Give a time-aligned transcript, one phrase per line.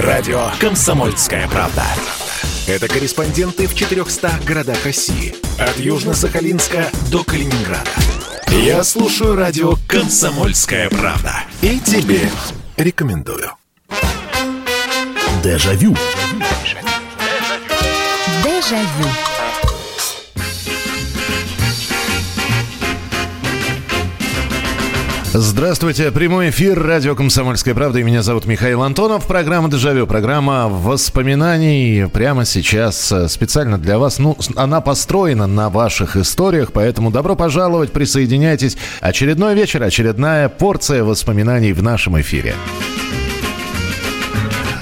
[0.00, 1.82] Радио «Комсомольская правда».
[2.68, 5.34] Это корреспонденты в 400 городах России.
[5.58, 7.90] От Южно-Сахалинска до Калининграда.
[8.48, 11.42] Я слушаю радио «Комсомольская правда».
[11.62, 12.30] И тебе
[12.76, 13.50] рекомендую.
[15.42, 15.96] Дежавю.
[18.44, 19.27] Дежавю.
[25.40, 29.24] Здравствуйте, прямой эфир, радио «Комсомольская правда», и меня зовут Михаил Антонов.
[29.28, 34.18] Программа «Дежавю», программа воспоминаний прямо сейчас э, специально для вас.
[34.18, 38.76] Ну, она построена на ваших историях, поэтому добро пожаловать, присоединяйтесь.
[39.00, 42.56] Очередной вечер, очередная порция воспоминаний в нашем эфире.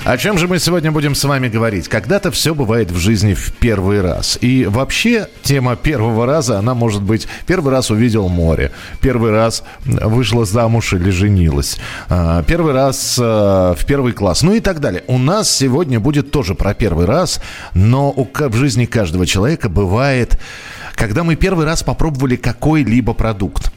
[0.06, 1.88] О чем же мы сегодня будем с вами говорить?
[1.88, 4.38] Когда-то все бывает в жизни в первый раз.
[4.41, 7.27] И вообще тема первого раза, она может быть...
[7.45, 8.70] Первый раз увидел море,
[9.01, 14.60] первый раз вышла замуж или женилась, а, первый раз а, в первый класс, ну и
[14.60, 15.02] так далее.
[15.09, 17.41] У нас сегодня будет тоже про первый раз,
[17.74, 20.41] но в жизни каждого человека бывает,
[20.95, 23.73] когда мы первый раз попробовали какой-либо продукт.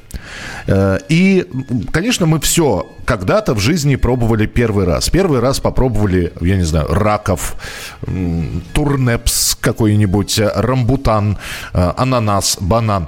[0.67, 1.47] Э, и,
[1.91, 5.09] конечно, мы все когда-то в жизни пробовали первый раз.
[5.09, 7.55] Первый раз попробовали, я не знаю, раков,
[8.73, 11.38] турнепс какой-нибудь, э, рамбутан,
[11.73, 13.08] э, ананас, банан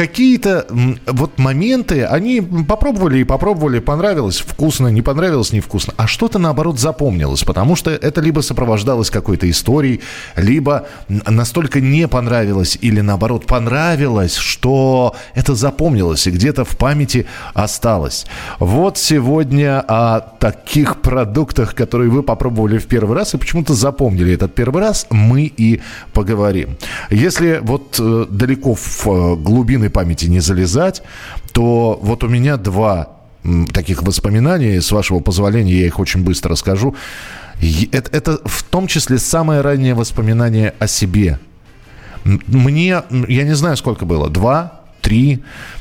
[0.00, 0.66] какие-то
[1.06, 7.44] вот моменты, они попробовали и попробовали, понравилось, вкусно, не понравилось, невкусно, а что-то наоборот запомнилось,
[7.44, 10.00] потому что это либо сопровождалось какой-то историей,
[10.36, 18.24] либо настолько не понравилось или наоборот понравилось, что это запомнилось и где-то в памяти осталось.
[18.58, 24.54] Вот сегодня о таких продуктах, которые вы попробовали в первый раз и почему-то запомнили этот
[24.54, 25.82] первый раз, мы и
[26.14, 26.78] поговорим.
[27.10, 31.02] Если вот э, далеко в э, глубины памяти не залезать,
[31.52, 33.20] то вот у меня два
[33.72, 36.94] таких воспоминания, с вашего позволения я их очень быстро расскажу.
[37.92, 41.38] Это, это в том числе самое раннее воспоминание о себе.
[42.24, 45.40] Мне, я не знаю, сколько было, два, три.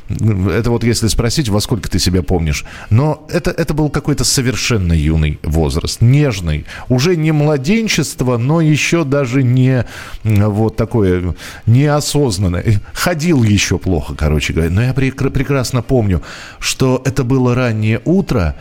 [0.09, 2.65] Это вот если спросить, во сколько ты себя помнишь.
[2.89, 6.65] Но это, это был какой-то совершенно юный возраст, нежный.
[6.87, 9.85] Уже не младенчество, но еще даже не
[10.23, 11.35] вот такое
[11.65, 12.81] неосознанное.
[12.93, 14.71] Ходил еще плохо, короче говоря.
[14.71, 16.21] Но я прек- прекрасно помню,
[16.59, 18.55] что это было раннее утро,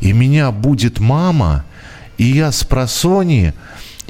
[0.00, 1.64] и меня будет мама,
[2.18, 3.54] и я с просони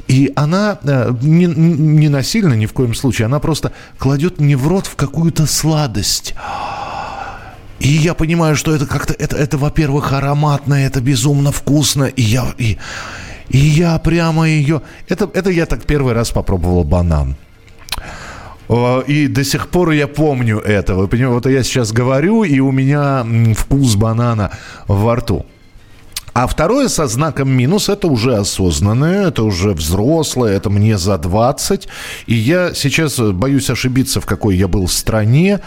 [0.07, 4.67] и она э, не, не насильно ни в коем случае, она просто кладет мне в
[4.67, 6.35] рот в какую-то сладость.
[7.79, 12.05] И я понимаю, что это как-то, это, это во-первых, ароматно, это безумно вкусно.
[12.05, 12.77] И я, и,
[13.49, 14.81] и я прямо ее...
[15.09, 17.35] Это, это я так первый раз попробовал банан.
[19.07, 20.95] И до сих пор я помню это.
[20.95, 24.51] Вы понимаете, вот я сейчас говорю, и у меня вкус банана
[24.87, 25.45] во рту.
[26.35, 31.87] А второе со знаком минус, это уже осознанное, это уже взрослое, это мне за 20.
[32.27, 35.61] И я сейчас боюсь ошибиться, в какой я был стране.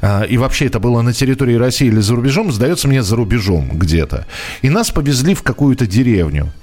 [0.00, 3.68] А, и вообще это было на территории России или за рубежом, сдается мне за рубежом
[3.74, 4.26] где-то.
[4.62, 6.54] И нас повезли в какую-то деревню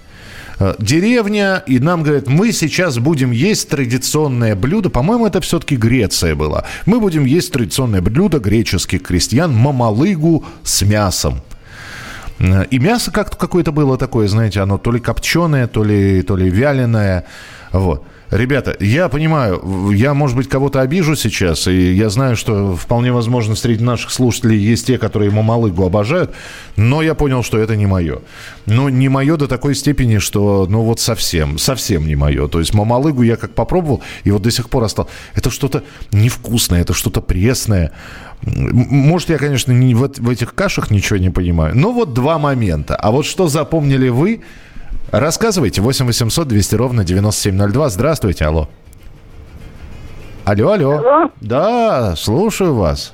[0.58, 6.34] а, деревня, и нам говорят, мы сейчас будем есть традиционное блюдо, по-моему, это все-таки Греция
[6.34, 6.66] была.
[6.88, 11.44] Мы будем есть традиционное блюдо греческих крестьян, мамалыгу с мясом.
[12.40, 16.50] И мясо как-то какое-то было такое, знаете, оно то ли копченое, то ли, то ли
[16.50, 17.26] вяленое.
[17.72, 18.06] Вот.
[18.32, 23.56] Ребята, я понимаю, я, может быть, кого-то обижу сейчас, и я знаю, что вполне возможно
[23.56, 26.34] среди наших слушателей есть те, которые мамалыгу обожают,
[26.76, 28.20] но я понял, что это не мое.
[28.66, 32.48] Но не мое до такой степени, что, ну вот совсем, совсем не мое.
[32.48, 35.12] То есть мамалыгу я как попробовал, и вот до сих пор осталось.
[35.36, 37.92] Это что-то невкусное, это что-то пресное.
[38.42, 42.96] Может, я, конечно, не в, в этих кашах ничего не понимаю, но вот два момента.
[42.96, 44.42] А вот что запомнили вы–
[45.12, 45.82] Рассказывайте.
[45.82, 47.90] 8 800 200 ровно 9702.
[47.90, 48.68] Здравствуйте, алло.
[50.46, 50.92] Алло, алло.
[50.98, 51.32] Алло.
[51.42, 53.14] Да, слушаю вас.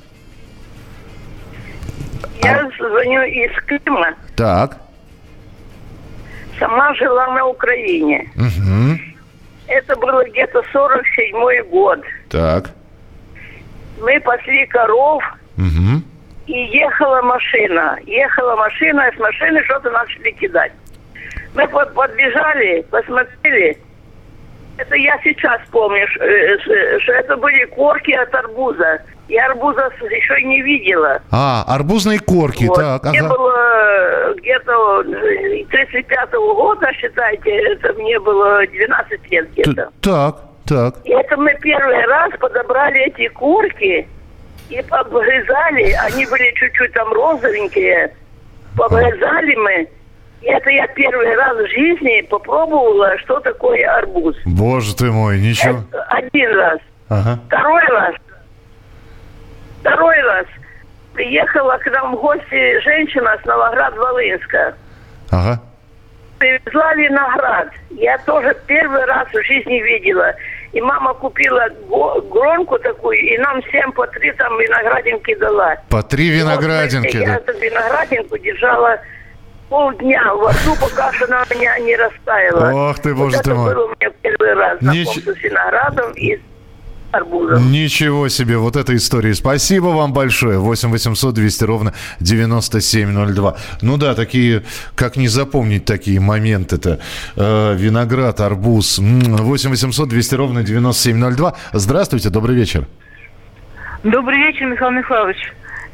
[2.42, 2.70] Я а...
[2.78, 4.14] звоню из Крыма.
[4.36, 4.78] Так.
[6.58, 8.30] Сама жила на Украине.
[8.36, 9.00] Угу.
[9.68, 12.00] Это было где-то 47 год.
[12.28, 12.70] Так.
[14.00, 15.22] Мы пасли коров.
[15.56, 16.02] Угу.
[16.46, 17.98] И ехала машина.
[18.04, 20.72] Ехала машина, и с машины что-то начали кидать.
[21.54, 23.78] Мы под, подбежали, посмотрели.
[24.78, 29.02] Это я сейчас помню, что э, это были корки от арбуза.
[29.28, 31.20] Я арбуза еще не видела.
[31.30, 32.76] А, арбузные корки, вот.
[32.76, 33.04] так.
[33.04, 33.28] Мне ага.
[33.28, 35.02] было э, где-то
[35.70, 39.90] 35-го года, считайте, это мне было 12 лет где-то.
[40.00, 40.94] Так, так.
[41.04, 44.08] И это мы первый раз подобрали эти корки
[44.70, 45.92] и обгрызали.
[46.06, 48.14] Они были чуть-чуть там розовенькие.
[48.76, 49.88] Побрызали мы
[50.44, 54.36] Это я первый раз в жизни попробовала, что такое арбуз.
[54.44, 55.84] Боже ты мой, ничего.
[55.90, 56.78] Это один раз.
[57.08, 57.38] Ага.
[57.46, 58.14] Второй раз.
[59.80, 60.46] Второй раз.
[61.14, 64.74] Приехала к нам в гости женщина с Новоград-Волынска.
[65.30, 65.60] Ага.
[66.38, 67.68] Привезла виноград.
[67.90, 70.34] Я тоже первый раз в жизни видела.
[70.72, 71.68] И мама купила
[72.30, 75.76] гронку такую, и нам всем по три там виноградинки дала.
[75.90, 77.18] По три виноградинки.
[77.18, 77.34] Вот, я да.
[77.36, 78.98] эту виноградинку держала
[79.72, 82.90] полдня во рту, пока она у меня не растаяла.
[82.90, 83.74] Ох ты, боже вот ты это мой.
[83.74, 86.40] был у меня первый раз Нич- с виноградом и с
[87.12, 87.72] арбузом.
[87.72, 89.32] Ничего себе, вот эта история.
[89.34, 90.58] Спасибо вам большое.
[90.58, 93.56] 8 800 200 ровно 9702.
[93.80, 94.62] Ну да, такие,
[94.94, 97.00] как не запомнить такие моменты-то.
[97.36, 98.98] Э, виноград, арбуз.
[98.98, 101.54] М, 8 800 200 ровно 9702.
[101.72, 102.86] Здравствуйте, добрый вечер.
[104.04, 105.38] Добрый вечер, Михаил Михайлович.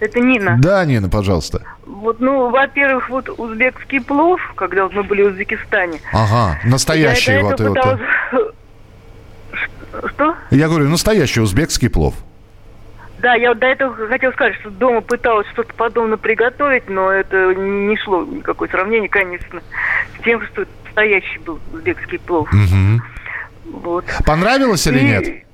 [0.00, 0.56] Это Нина.
[0.60, 1.62] Да, Нина, пожалуйста.
[1.86, 5.98] Вот, ну, во-первых, вот узбекский плов, когда вот мы были в Узбекистане.
[6.12, 7.58] Ага, настоящий я вот.
[7.60, 7.74] вот.
[7.74, 8.00] пыталась-
[10.12, 10.34] Что?
[10.50, 12.14] Я говорю, настоящий узбекский плов.
[13.20, 17.52] Да, я вот до этого хотела сказать, что дома пыталась что-то подобное приготовить, но это
[17.54, 19.60] не шло никакое сравнение, конечно,
[20.18, 22.48] с тем, что настоящий был узбекский плов.
[22.52, 23.02] Мгм.
[23.72, 24.04] Вот.
[24.24, 25.44] Понравилось или И- нет?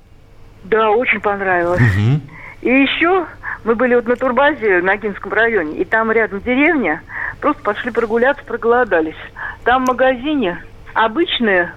[0.64, 1.80] Да, очень понравилось.
[1.80, 2.20] Мгм.
[2.64, 3.26] И еще
[3.64, 7.02] мы были вот на турбазе на Агинском районе, и там рядом деревня,
[7.40, 9.14] просто пошли прогуляться, проголодались.
[9.64, 10.64] Там в магазине
[10.94, 11.72] обычные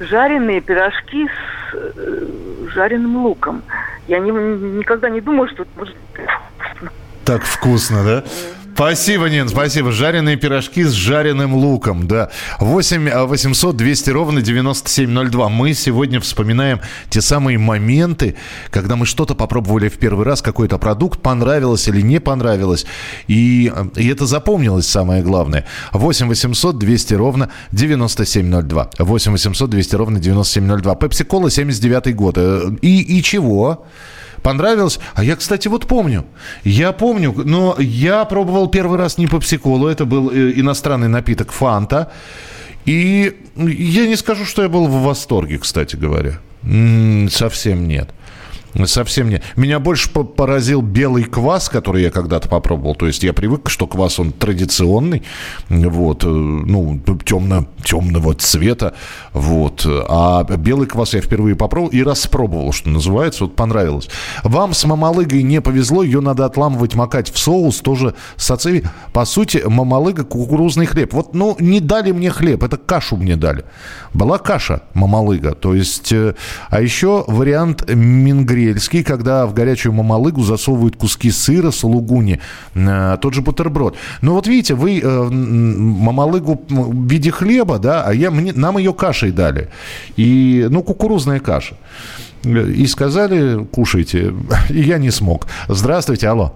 [0.00, 2.26] жареные пирожки с э,
[2.68, 3.62] жареным луком.
[4.06, 5.96] Я не- никогда не думала, что это может.
[7.24, 8.24] Так вкусно, да?
[8.74, 9.92] Спасибо, Нин, спасибо.
[9.92, 12.30] Жареные пирожки с жареным луком, да.
[12.58, 15.48] 8 800 200 ровно 9702.
[15.48, 18.34] Мы сегодня вспоминаем те самые моменты,
[18.70, 22.84] когда мы что-то попробовали в первый раз, какой-то продукт, понравилось или не понравилось.
[23.28, 25.66] И, и это запомнилось самое главное.
[25.92, 28.90] 8 800 200 ровно 9702.
[28.98, 30.94] 8 800 200 ровно 9702.
[30.96, 32.38] Пепси-кола 79 год.
[32.38, 33.86] Э, И, и чего?
[34.44, 35.00] Понравилось?
[35.14, 36.26] А я, кстати, вот помню.
[36.64, 39.88] Я помню, но я пробовал первый раз не попсиколу.
[39.88, 42.12] Это был э, иностранный напиток Фанта.
[42.84, 46.40] И я не скажу, что я был в восторге, кстати говоря.
[47.30, 48.10] Совсем нет.
[48.86, 49.42] Совсем нет.
[49.56, 52.94] Меня больше по- поразил белый квас, который я когда-то попробовал.
[52.94, 55.22] То есть я привык, что квас он традиционный,
[55.68, 58.94] вот, э, ну, темно, темного цвета,
[59.32, 59.86] вот.
[59.86, 64.08] А белый квас я впервые попробовал и распробовал, что называется, вот понравилось.
[64.42, 68.84] Вам с мамалыгой не повезло, ее надо отламывать, макать в соус, тоже сациви.
[69.12, 71.12] По сути, мамалыга кукурузный хлеб.
[71.12, 73.64] Вот, ну, не дали мне хлеб, это кашу мне дали.
[74.12, 76.34] Была каша мамалыга, то есть, э,
[76.70, 77.88] а еще вариант
[78.64, 82.40] мингрельский, когда в горячую мамалыгу засовывают куски сыра, сулугуни,
[82.74, 83.96] э, тот же бутерброд.
[84.22, 88.92] Ну вот видите, вы э, мамалыгу в виде хлеба, да, а я, мне, нам ее
[88.92, 89.68] кашей дали.
[90.16, 91.76] И, ну, кукурузная каша.
[92.44, 94.34] И сказали, кушайте.
[94.70, 95.46] И я не смог.
[95.68, 96.52] Здравствуйте, алло.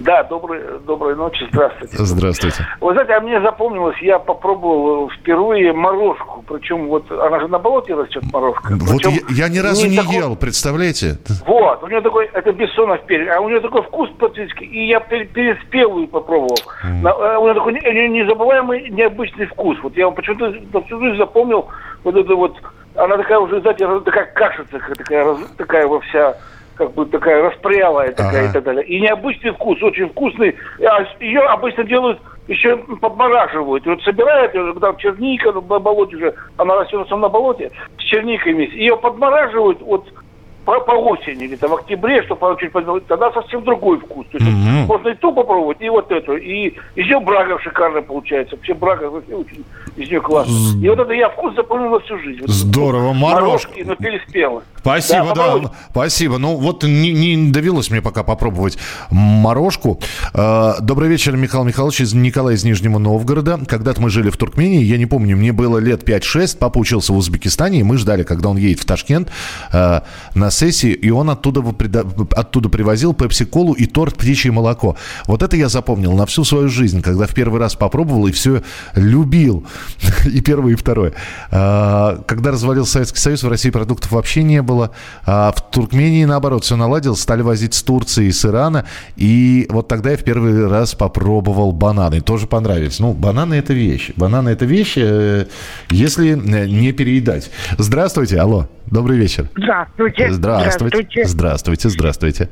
[0.00, 1.96] Да, доброй, доброй ночи, здравствуйте.
[1.98, 2.66] Здравствуйте.
[2.80, 7.94] Вы знаете, а мне запомнилось, я попробовал впервые морожку, причем вот она же на болоте
[7.94, 8.74] растет морожка.
[8.80, 9.10] Вот я,
[9.46, 11.18] я ни разу не такой- ел, представляете?
[11.46, 14.98] Вот, у нее такой, это Бессонов перец, а у нее такой вкус практически, и я
[14.98, 16.56] пер- переспелую попробовал.
[16.82, 19.78] На- э, у нее такой не- не- незабываемый, необычный вкус.
[19.82, 20.52] Вот я почему-то
[20.82, 21.68] всю жизнь запомнил
[22.04, 22.56] вот это вот,
[22.96, 26.34] она такая уже, знаете, такая кашица, такая, такая во вся
[26.76, 28.50] как бы такая распрялая такая Ага.
[28.50, 28.84] и так далее.
[28.86, 30.56] И необычный вкус, очень вкусный.
[30.80, 33.86] А ее обычно делают еще подмораживают.
[33.86, 38.54] И вот собирают ее, когда черника на болоте уже, она растет на болоте, с черникой
[38.54, 38.76] вместе.
[38.78, 40.06] Ее подмораживают вот
[40.64, 44.26] по, по осени, где-то в октябре, чтобы она чуть подморозить, тогда совсем другой вкус.
[44.30, 44.86] То есть вот Мгм.
[44.86, 46.36] можно и ту попробовать, и вот эту.
[46.36, 48.56] И еще брага шикарно получается.
[48.56, 49.64] Вообще брага вообще очень
[49.96, 50.52] из нее классно.
[50.80, 52.40] И вот это я вкус запомнил всю жизнь.
[52.42, 53.68] Вот Здорово, морожка.
[53.70, 54.62] Морожки, но переспело.
[54.82, 55.74] Спасибо, да, попробуйте.
[55.90, 56.38] спасибо.
[56.38, 58.78] Ну, вот не, не довелось мне пока попробовать
[59.10, 60.00] морожку.
[60.34, 63.60] Э, Добрый вечер, Михаил Михайлович, из Николай из Нижнего Новгорода.
[63.66, 67.16] Когда-то мы жили в Туркмении, я не помню, мне было лет 5-6, папа учился в
[67.16, 69.30] Узбекистане, и мы ждали, когда он едет в Ташкент
[69.72, 70.00] э,
[70.34, 71.62] на сессии, и он оттуда,
[72.32, 74.96] оттуда привозил пепси-колу и торт «Птичье молоко».
[75.26, 78.62] Вот это я запомнил на всю свою жизнь, когда в первый раз попробовал и все
[78.94, 79.64] любил.
[80.32, 81.12] И первое, и второе.
[81.50, 84.71] А, Когда развалился Советский Союз, в России продуктов вообще не было.
[85.24, 87.20] А в Туркмении, наоборот, все наладилось.
[87.20, 88.84] Стали возить с Турции и с Ирана.
[89.16, 92.20] И вот тогда я в первый раз попробовал бананы.
[92.20, 93.00] Тоже понравились.
[93.00, 94.10] Ну, бананы– это вещь.
[94.16, 95.46] Бананы– это вещь, э,
[95.90, 97.50] если э, не переедать.
[97.78, 98.68] Здравствуйте, алло.
[98.86, 99.48] Добрый вечер.
[99.56, 100.32] Здравствуйте.
[100.32, 101.24] Здравствуйте.
[101.24, 102.48] Здравствуйте, здравствуйте.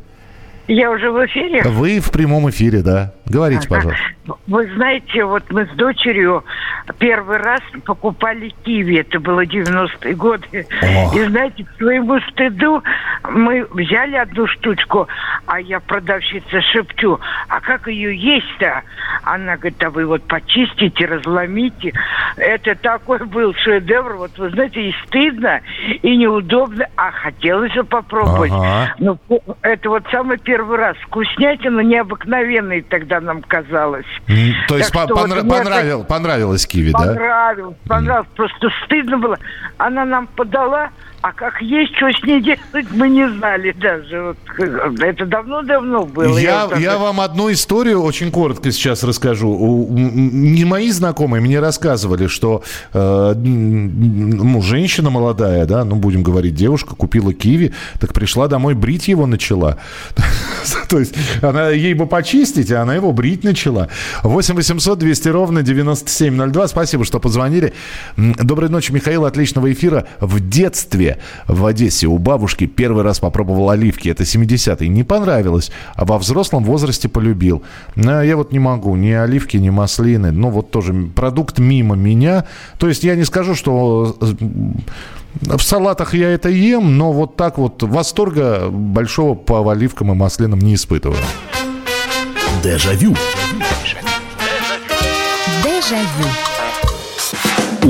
[0.70, 1.62] Я уже в эфире?
[1.64, 3.12] Вы в прямом эфире, да.
[3.26, 4.00] Говорите, пожалуйста.
[4.46, 6.44] Вы знаете, вот мы с дочерью
[6.98, 8.98] первый раз покупали киви.
[9.00, 10.66] Это было 90-е годы.
[10.82, 11.14] О.
[11.14, 12.82] И знаете, к своему стыду
[13.28, 15.08] мы взяли одну штучку,
[15.46, 18.82] а я продавщица шепчу, а как ее есть-то?
[19.22, 21.92] Она говорит, а вы вот почистите, разломите.
[22.36, 24.14] Это такой был шедевр.
[24.14, 25.60] Вот вы знаете, и стыдно,
[26.02, 28.52] и неудобно, а хотелось бы попробовать.
[28.52, 28.94] Ага.
[28.98, 29.18] Ну,
[29.62, 30.96] это вот самый первый раз.
[31.06, 34.06] Вкуснятина необыкновенной тогда нам казалось.
[34.68, 36.98] То есть по- вот понра- понравил- понравилось киви, да?
[36.98, 38.28] Понравилось, понравилось.
[38.36, 39.38] Просто стыдно было.
[39.78, 40.90] Она нам подала,
[41.22, 44.22] а как есть, что с ней делать, мы не знали даже.
[44.22, 46.38] Вот, это давно-давно было.
[46.38, 49.50] Я, я так- вам одну историю очень коротко сейчас расскажу.
[49.50, 52.62] У- Не мои знакомые мне рассказывали, что
[52.94, 59.08] э, ну, женщина молодая, да, ну будем говорить, девушка купила киви, так пришла домой брить
[59.08, 59.76] его начала.
[60.88, 63.88] То есть она ей бы почистить, а она его брить начала.
[64.22, 66.68] 8 800 200 ровно 9702.
[66.68, 67.72] Спасибо, что позвонили.
[68.16, 69.24] Доброй ночи, Михаил.
[69.26, 70.06] Отличного эфира.
[70.20, 71.09] В детстве
[71.46, 74.08] в Одессе у бабушки первый раз попробовал оливки.
[74.08, 74.88] Это 70-е.
[74.88, 75.70] Не понравилось.
[75.94, 77.62] А во взрослом возрасте полюбил.
[77.96, 78.96] А я вот не могу.
[78.96, 80.30] Ни оливки, ни маслины.
[80.32, 82.44] Ну, вот тоже продукт мимо меня.
[82.78, 84.16] То есть я не скажу, что
[85.40, 90.60] в салатах я это ем, но вот так вот восторга большого по оливкам и маслинам
[90.60, 91.18] не испытываю.
[92.62, 93.16] Дежавю.
[95.64, 96.49] Дежавю.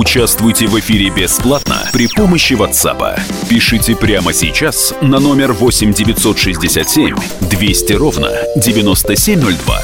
[0.00, 3.20] Участвуйте в эфире бесплатно при помощи WhatsApp.
[3.50, 9.78] Пишите прямо сейчас на номер 8 967 200 ровно 9702.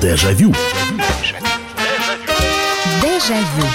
[0.00, 0.52] Дежавю.
[3.00, 3.71] Дежавю.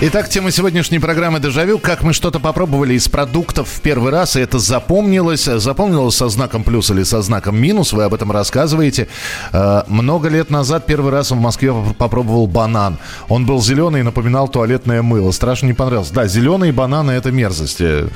[0.00, 1.78] Итак, тема сегодняшней программы «Дежавю».
[1.78, 5.44] Как мы что-то попробовали из продуктов в первый раз, и это запомнилось.
[5.44, 7.92] Запомнилось со знаком плюс или со знаком минус.
[7.94, 9.08] Вы об этом рассказываете.
[9.52, 12.98] Э, Много лет назад первый раз в Москве поп- попробовал банан.
[13.28, 15.30] Он был зеленый и напоминал туалетное мыло.
[15.30, 16.12] Страшно не понравился.
[16.12, 17.80] Да, зеленые бананы– это мерзость.
[17.80, 18.08] Э,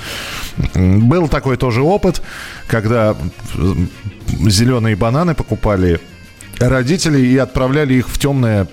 [0.74, 2.20] Был такой тоже опыт,
[2.66, 3.16] когда
[4.28, 6.00] зеленые бананы покупали
[6.58, 8.66] родители и отправляли их в темное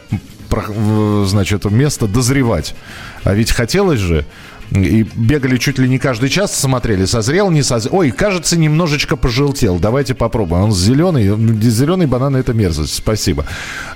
[1.25, 2.75] значит, место дозревать.
[3.23, 4.25] А ведь хотелось же.
[4.71, 7.97] И бегали чуть ли не каждый час, смотрели, созрел, не созрел.
[7.97, 9.77] Ой, кажется, немножечко пожелтел.
[9.77, 10.63] Давайте попробуем.
[10.63, 11.27] Он зеленый.
[11.61, 12.95] Зеленый банан– это мерзость.
[12.95, 13.45] Спасибо.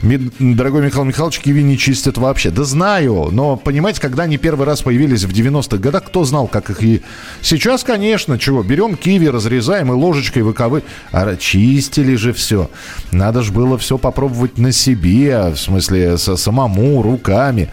[0.01, 2.51] Дорогой Михаил Михайлович, киви не чистят вообще.
[2.51, 6.69] Да знаю, но, понимаете, когда они первый раз появились в 90-х годах, кто знал, как
[6.69, 7.01] их и...
[7.41, 10.83] Сейчас, конечно, чего, берем киви, разрезаем и ложечкой выковы...
[11.11, 12.69] А чистили же все.
[13.11, 17.69] Надо же было все попробовать на себе, в смысле, со самому, руками.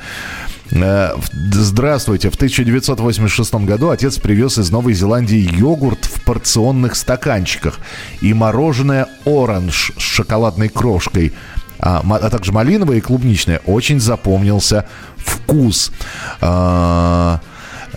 [0.72, 1.10] Э,
[1.52, 2.30] Здравствуйте.
[2.30, 7.78] В 1986 году отец привез из Новой Зеландии йогурт в порционных стаканчиках
[8.20, 11.32] и мороженое оранж с шоколадной крошкой,
[11.78, 13.60] а, а также малиновое и клубничное.
[13.66, 15.92] Очень запомнился вкус.
[16.40, 17.40] А,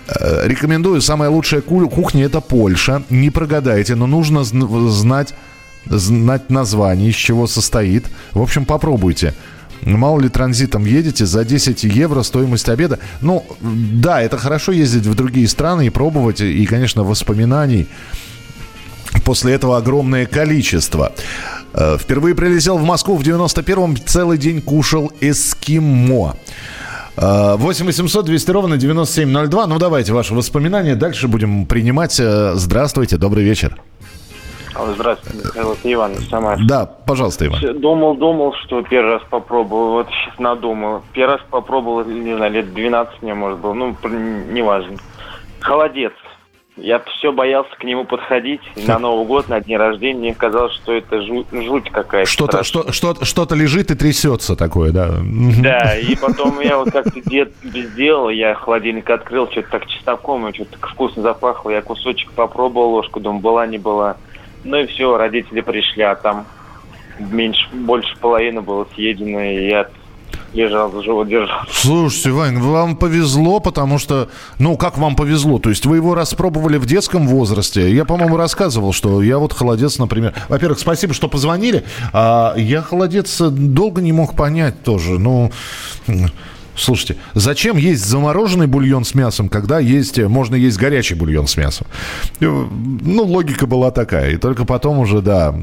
[0.08, 1.02] э, Рекомендую.
[1.02, 3.04] Самая лучшая ку- кухня это Польша.
[3.10, 5.34] Не прогадайте, но нужно зн- знать
[5.86, 8.06] знать название, из чего состоит.
[8.34, 9.34] В общем, попробуйте.
[9.84, 13.00] Мало ли транзитом едете, за 10 евро стоимость обеда.
[13.22, 16.42] Ну, да, это хорошо ездить в другие страны и пробовать.
[16.42, 17.88] И, конечно, воспоминаний
[19.24, 21.14] после этого огромное количество.
[21.74, 26.36] Э, Впервые прилетел в Москву в 91-м, целый день кушал эскимо.
[27.18, 29.68] Э, 8 800 200 ровно 9702.
[29.68, 30.96] Ну, давайте ваши воспоминания.
[30.96, 32.20] Дальше будем принимать.
[32.20, 33.78] Э, Здравствуйте, добрый вечер.
[34.88, 36.64] Здравствуйте, Михаил, это Иван из Самары.
[36.66, 37.80] Да, пожалуйста, Иван.
[37.80, 39.92] Думал, думал, что первый раз попробовал.
[39.92, 41.04] Вот сейчас надумал.
[41.14, 43.74] Первый раз попробовал, не знаю, лет 12 мне, может, было.
[43.74, 43.96] Ну,
[44.52, 44.98] неважно.
[45.60, 46.14] Холодец.
[46.82, 48.62] Я все боялся к нему подходить.
[48.76, 52.30] И на Новый год, на день рождения, мне казалось, что это жуть, жуть какая-то.
[52.30, 55.18] Что-то что, что, что-то лежит и трясется такое, да.
[55.62, 60.80] Да, и потом я вот как-то дед сделал, я холодильник открыл, что-то так чесноком, что-то
[60.80, 61.70] так вкусно запахло.
[61.70, 64.16] Я кусочек попробовал, ложку, думаю, была, не была.
[64.64, 66.46] Ну и все, родители пришли, а там
[67.20, 69.88] меньше, больше половины было съедено, и я
[70.54, 71.62] лежал, за живот держал.
[71.72, 74.30] Слушайте, Вань, вам повезло, потому что...
[74.58, 75.60] Ну, как вам повезло?
[75.60, 77.94] То есть вы его распробовали в детском возрасте.
[77.94, 80.34] Я, по-моему, рассказывал, что я вот холодец, например...
[80.50, 81.84] Во-первых, спасибо, что позвонили.
[82.14, 85.20] А я холодец долго не мог понять тоже.
[85.20, 85.52] Ну...
[86.80, 91.88] Слушайте, зачем есть замороженный бульон с мясом, когда есть, можно есть горячий бульон с мясом?
[92.40, 94.32] Э, ну, логика была такая.
[94.32, 95.54] И только потом уже, да,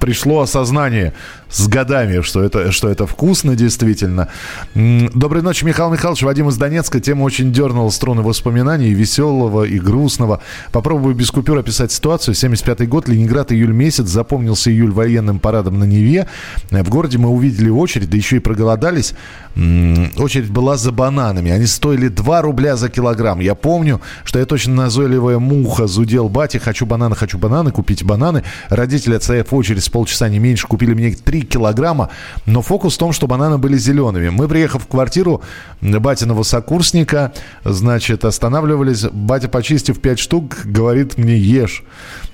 [0.00, 1.12] пришло осознание
[1.52, 4.28] с годами, что это, что это вкусно действительно.
[4.74, 6.22] Доброй ночи, Михаил Михайлович.
[6.22, 6.98] Вадим из Донецка.
[6.98, 10.40] Тема очень дернула струны воспоминаний, веселого, и грустного.
[10.72, 12.34] Попробую без купюр описать ситуацию.
[12.34, 14.08] 75-й год, Ленинград, июль месяц.
[14.08, 16.26] Запомнился июль военным парадом на Неве.
[16.70, 19.14] В городе мы увидели очередь, да еще и проголодались.
[19.54, 21.50] Очередь была за бананами.
[21.50, 23.40] Они стоили 2 рубля за килограмм.
[23.40, 26.56] Я помню, что я точно назойливая муха зудел бати.
[26.56, 28.42] Хочу бананы, хочу бананы, купить бананы.
[28.70, 32.10] Родители, отстояв очередь с полчаса не меньше, купили мне 3 килограмма.
[32.46, 34.28] Но фокус в том, что бананы были зелеными.
[34.28, 35.42] Мы, приехав в квартиру
[35.80, 37.32] батиного сокурсника,
[37.64, 39.04] значит, останавливались.
[39.04, 41.82] Батя, почистив 5 штук, говорит мне, ешь.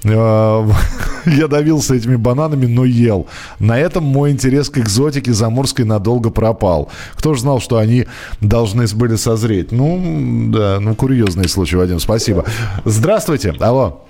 [0.04, 0.66] А,
[1.26, 3.26] я давился этими бананами, но ел.
[3.58, 6.90] На этом мой интерес к экзотике заморской надолго пропал.
[7.14, 8.06] Кто же знал, что они
[8.40, 9.72] должны были созреть?
[9.72, 12.44] Ну, да, ну, курьезный случай, Вадим, спасибо.
[12.84, 14.04] Здравствуйте, алло.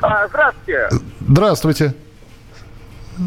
[0.00, 0.88] А, здравствуйте.
[1.20, 1.94] Здравствуйте.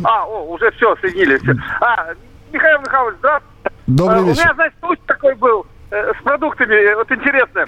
[0.03, 1.41] А, о, уже все, соединились.
[1.81, 2.07] А,
[2.51, 3.71] Михаил Михайлович, здравствуйте.
[3.87, 4.29] Добрый вечер.
[4.29, 7.65] А, у меня, значит, случай такой был э, с продуктами, вот интересно.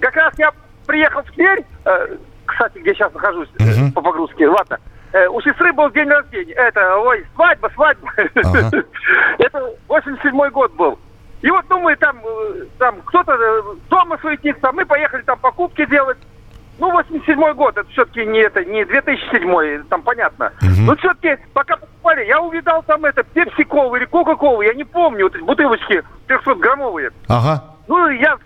[0.00, 0.52] Как раз я
[0.86, 3.92] приехал в Тверь, э, кстати, где сейчас нахожусь, uh-huh.
[3.92, 4.78] по погрузке, ладно.
[5.12, 6.54] Э, у сестры был день рождения.
[6.54, 8.08] Это, ой, свадьба, свадьба.
[8.16, 8.86] Uh-huh.
[9.38, 10.98] Это 87-й год был.
[11.42, 16.18] И вот, мы там, э, там кто-то э, дома суетится, мы поехали там покупки делать.
[16.78, 20.52] Ну, 87-й год, это все-таки не это, не 2007 там понятно.
[20.60, 20.84] Uh-huh.
[20.86, 25.34] Но все-таки, пока покупали, я увидал там это пепси-колу или кока-колу, я не помню, вот
[25.34, 27.12] эти бутылочки 300-граммовые.
[27.28, 27.64] Ага.
[27.88, 28.36] Ну, я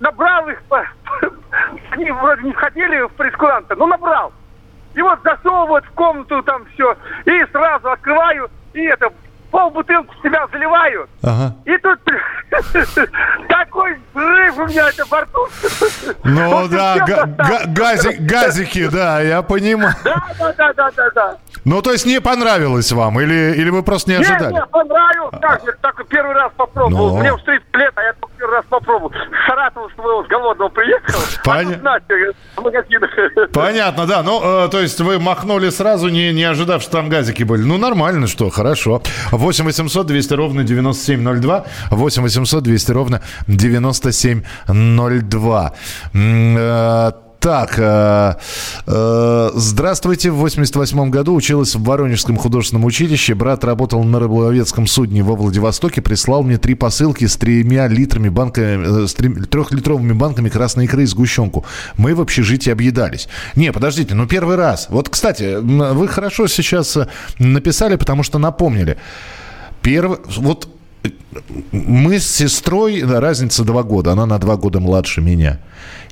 [0.00, 0.60] набрал их,
[1.90, 4.32] они вроде не входили в прескуранты, но набрал.
[4.94, 9.12] И вот засовывают в комнату там все, и сразу открываю, и это
[9.50, 11.08] пол бутылку в себя заливаю.
[11.22, 11.54] Ага.
[11.64, 12.00] И тут
[14.60, 15.48] у меня это во рту.
[16.24, 16.96] Ну да,
[18.18, 19.94] газики, да, я понимаю.
[20.04, 21.36] Да, да, да, да, да, да.
[21.64, 24.52] Ну, то есть не понравилось вам, или, или вы просто не ожидали?
[24.52, 25.34] Нет, нет, понравилось.
[25.40, 27.18] Как, я так первый раз попробовал.
[27.18, 29.12] Мне уж 30 лет, а я только первый раз попробовал.
[29.12, 31.20] С Саратова своего, с голодного приехал.
[31.44, 31.76] Понятно.
[33.52, 34.22] Понятно, да.
[34.22, 37.62] Ну, э, то есть вы махнули сразу, не, не ожидав, что там газики были.
[37.62, 39.02] Ну, нормально, что, хорошо.
[39.30, 41.64] 8 800 200 ровно 9702.
[41.90, 45.72] 8 800 200 ровно 9702.
[47.40, 48.34] Так, э,
[48.86, 50.30] э, здравствуйте.
[50.30, 53.34] В 88 году училась в Воронежском художественном училище.
[53.34, 56.02] Брат работал на рыболовецком судне во Владивостоке.
[56.02, 61.06] Прислал мне три посылки с тремя литрами банками, э, с трехлитровыми банками красной икры и
[61.06, 61.64] сгущенку.
[61.96, 63.26] Мы в общежитии объедались.
[63.56, 64.88] Не, подождите, ну первый раз.
[64.90, 68.98] Вот, кстати, вы хорошо сейчас э, написали, потому что напомнили.
[69.80, 70.68] Первый, вот
[71.72, 75.58] мы с сестрой, разница два года, она на два года младше меня.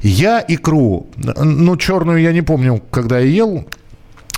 [0.00, 3.66] Я икру, ну, черную я не помню, когда я ел,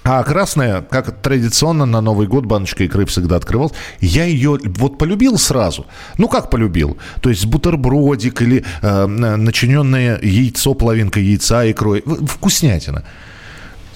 [0.02, 5.36] а красная, как традиционно на Новый год баночка икры всегда открывалась, я ее вот полюбил
[5.36, 5.86] сразу.
[6.16, 6.96] Ну, как полюбил?
[7.20, 12.02] То есть бутербродик или э, начиненное яйцо, половинка яйца икрой.
[12.02, 13.04] Вкуснятина.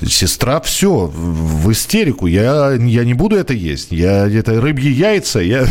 [0.02, 2.26] Сестра, все, в истерику.
[2.26, 3.92] Я, я не буду это есть.
[3.92, 5.40] Я это рыбьи яйца.
[5.40, 5.66] Я...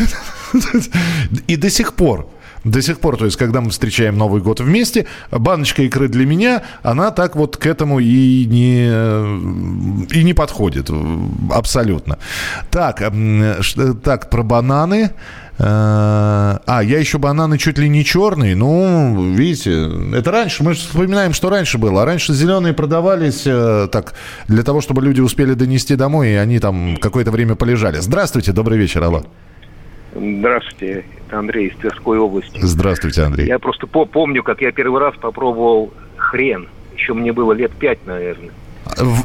[1.47, 2.27] И до сих пор
[2.63, 6.63] до сих пор, то есть, когда мы встречаем Новый год вместе, баночка икры для меня,
[6.81, 8.87] она так вот к этому и не,
[10.13, 10.89] и не подходит.
[11.51, 12.19] Абсолютно.
[12.71, 13.03] Так,
[14.03, 15.11] так, про бананы.
[15.59, 18.55] Э, а, я еще бананы чуть ли не черные.
[18.55, 20.63] Ну, видите, это раньше.
[20.63, 22.01] Мы же вспоминаем, что раньше было.
[22.01, 24.13] А раньше зеленые продавались э, так,
[24.47, 27.97] для того, чтобы люди успели донести домой, и они там какое-то время полежали.
[27.97, 29.23] Здравствуйте, добрый вечер, алло.
[30.15, 32.59] Здравствуйте, это Андрей из Тверской области.
[32.61, 33.47] Здравствуйте, Андрей.
[33.47, 36.67] Я просто по помню, как я первый раз попробовал хрен.
[36.95, 38.51] Еще мне было лет пять, наверное.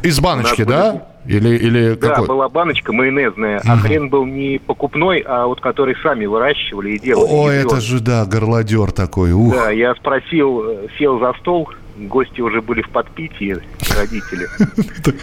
[0.03, 1.09] Из баночки, да?
[1.29, 2.27] Или, или да, какой?
[2.27, 3.69] была баночка майонезная, угу.
[3.71, 7.29] а хрен был не покупной, а вот который сами выращивали и делали.
[7.31, 9.53] О, это же, да, горлодер такой, ух.
[9.53, 13.59] Да, я спросил, э, сел за стол, гости уже были в подпитии,
[13.95, 14.47] родители.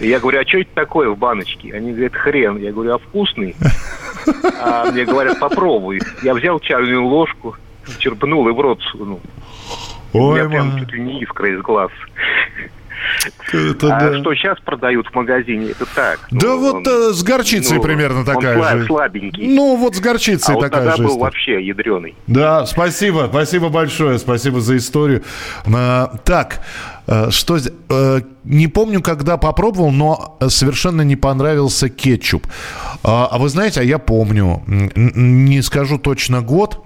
[0.00, 1.72] Я говорю, а что это такое в баночке?
[1.74, 2.58] Они говорят, хрен.
[2.58, 3.56] Я говорю, а вкусный?
[4.60, 6.00] А мне говорят, попробуй.
[6.22, 7.54] Я взял чайную ложку,
[7.98, 9.20] черпнул и в рот сунул.
[10.12, 11.92] Ой, У меня прям чуть ли не искра из глаз.
[13.52, 14.18] Это, а да.
[14.18, 16.20] что сейчас продают в магазине, это так.
[16.30, 18.86] Да ну, вот он, э, с горчицей ну, примерно такая он же.
[18.86, 19.46] слабенький.
[19.54, 21.02] Ну вот с горчицей а такая вот же.
[21.04, 22.14] был вообще ядреный.
[22.26, 25.22] Да, спасибо, спасибо большое, спасибо за историю.
[25.66, 26.60] А, так,
[27.06, 32.46] э, что э, не помню, когда попробовал, но совершенно не понравился кетчуп.
[33.02, 36.85] А, а вы знаете, а я помню, не скажу точно год,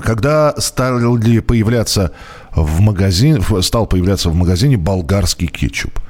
[0.00, 2.12] когда стали появляться
[2.54, 6.00] в магазине, стал появляться в магазине болгарский кетчуп.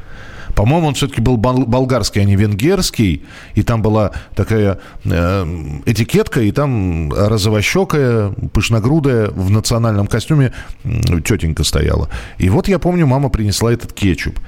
[0.55, 3.25] По-моему, он все-таки был болгарский, а не венгерский.
[3.55, 10.53] И там была такая э, этикетка, и там розовощекая, пышногрудая в национальном костюме
[10.85, 12.09] тетенька стояла.
[12.39, 14.39] И вот я помню, мама принесла этот кетчуп.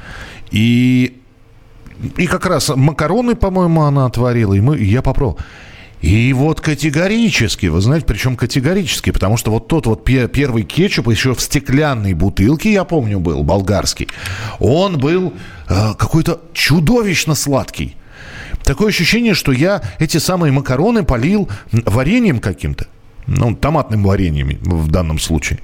[0.51, 1.23] И,
[2.17, 5.39] и как раз макароны, по-моему, она отварила, и мы, я попробовал.
[6.05, 11.35] И вот категорически, вы знаете, причем категорически, потому что вот тот вот первый кетчуп еще
[11.35, 14.09] в стеклянной бутылке, я помню, был болгарский,
[14.59, 15.33] он был
[15.67, 17.97] э, какой-то чудовищно сладкий.
[18.65, 22.87] Такое ощущение, что я эти самые макароны полил вареньем каким-то.
[23.27, 25.61] Ну, томатным вареньем в данном случае.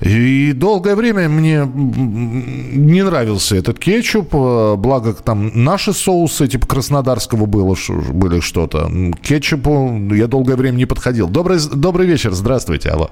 [0.00, 4.34] И долгое время мне не нравился этот кетчуп.
[4.34, 7.76] Э, благо, там наши соусы, типа краснодарского было,
[8.12, 8.90] были что-то.
[9.22, 11.28] кетчупу я долгое время не подходил.
[11.28, 13.10] Добрый, добрый вечер, здравствуйте, алло.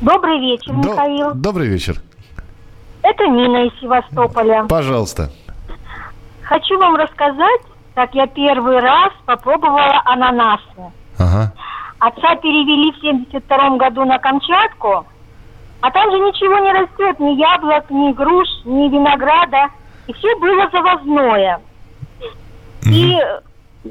[0.00, 1.34] Добрый вечер, Михаил.
[1.34, 2.00] Добрый вечер.
[3.02, 4.64] Это Нина из Севастополя.
[4.68, 5.30] Пожалуйста.
[6.42, 7.60] Хочу вам рассказать,
[7.94, 10.92] как я первый раз попробовала ананасы.
[11.18, 11.52] Ага.
[11.98, 15.06] Отца перевели в 72 году на Камчатку,
[15.82, 19.66] а там же ничего не растет, ни яблок, ни груш, ни винограда.
[20.06, 21.60] И все было завозное.
[22.86, 23.18] И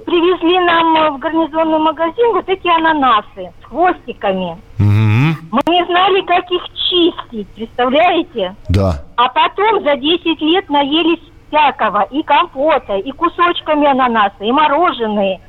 [0.05, 4.57] привезли нам в гарнизонный магазин вот эти ананасы с хвостиками.
[4.77, 8.55] Мы не знали, как их чистить, представляете?
[8.69, 9.03] Да.
[9.17, 15.41] А потом за 10 лет наелись всякого, и компота, и кусочками ананаса, и мороженое.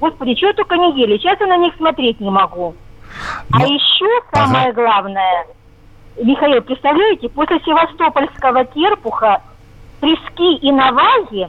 [0.00, 1.18] Господи, что только не ели.
[1.18, 2.74] Сейчас я на них смотреть не могу.
[3.52, 3.66] А Но...
[3.66, 4.82] А еще самое ага.
[4.82, 5.46] главное–
[6.18, 9.42] Михаил, представляете, после севастопольского терпуха,
[10.00, 11.48] трески и наваги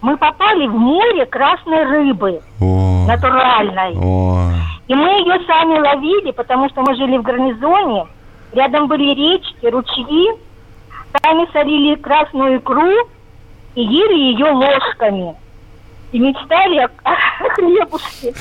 [0.00, 3.06] мы попали в море красной рыбы, О.
[3.06, 3.96] натуральной.
[3.96, 4.50] О.
[4.86, 8.06] И мы ее сами ловили, потому что мы жили в гарнизоне,
[8.52, 10.30] рядом были речки, ручьи,
[11.22, 12.92] сами солили красную икру
[13.74, 15.36] и ели ее ложками
[16.14, 18.32] и мечтали о, о хлебушке.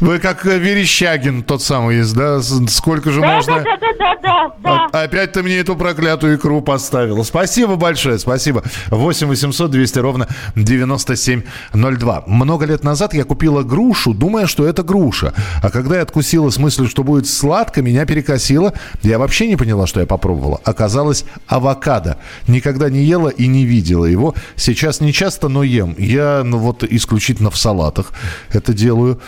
[0.00, 2.42] Вы как э, Верещагин тот самый есть, да?
[2.42, 3.60] Сколько же да, можно...
[3.60, 4.88] Да, да, да, да, да.
[4.92, 7.22] А, опять ты мне эту проклятую икру поставил.
[7.24, 8.64] Спасибо большое, спасибо.
[8.88, 12.24] 8 800 200 ровно 9702.
[12.26, 15.32] Много лет назад я купила грушу, думая, что это груша.
[15.62, 18.74] А когда я откусила с мыслью, что будет сладко, меня перекосило.
[19.02, 20.60] Я вообще не поняла, что я попробовала.
[20.64, 22.18] Оказалось, авокадо.
[22.48, 24.34] Никогда не ела и не видела его.
[24.56, 25.94] Сейчас не часто, но ем.
[25.96, 28.12] Я ну, вот исключительно исключительно в салатах
[28.50, 29.20] это делаю.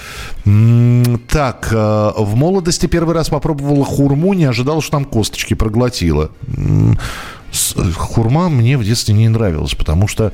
[1.29, 6.31] Так, э, в молодости первый раз попробовала хурму, не ожидал, что там косточки проглотила.
[7.97, 10.33] Хурма мне в детстве не нравилась, потому что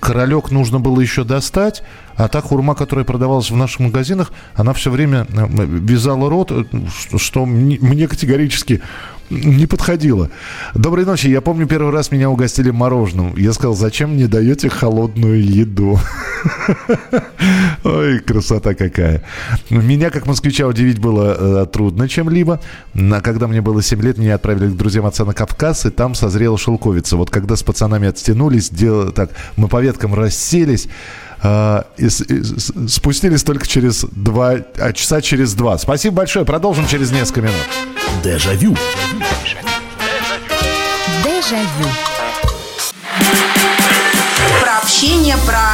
[0.00, 1.82] королек нужно было еще достать,
[2.16, 6.64] а та хурма, которая продавалась в наших магазинах, она все время э, вязала рот, э,
[7.18, 8.80] что мне категорически
[9.30, 10.30] не подходило.
[10.74, 11.28] Доброй ночи.
[11.28, 13.36] Я помню, первый раз меня угостили мороженым.
[13.36, 15.98] Я сказал, зачем мне даете холодную еду?
[17.84, 19.22] Ой, красота какая.
[19.70, 22.60] Меня, как москвича, удивить было э, трудно чем-либо.
[22.94, 26.14] А когда мне было 7 лет, меня отправили к друзьям отца на Кавказ, и там
[26.14, 27.16] созрела шелковица.
[27.16, 29.12] Вот когда с пацанами отстянулись, дел...
[29.12, 30.88] так, мы по веткам расселись,
[31.44, 35.78] и, и, спустились только через два, а часа через два.
[35.78, 36.44] Спасибо большое.
[36.44, 37.66] Продолжим через несколько минут.
[38.22, 38.76] Дежавю.
[41.22, 41.88] Дежавю
[44.84, 45.73] общение, про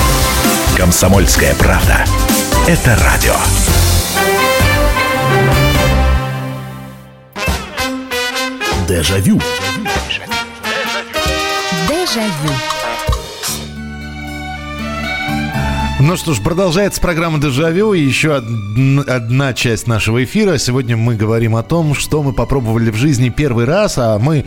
[0.77, 2.05] Комсомольская правда.
[2.67, 3.35] Это радио.
[8.87, 9.39] Дежавю.
[11.87, 12.60] Дежавю.
[16.11, 20.57] Ну что ж, продолжается программа «Дежавю» и еще одна часть нашего эфира.
[20.57, 24.43] Сегодня мы говорим о том, что мы попробовали в жизни первый раз, а мы...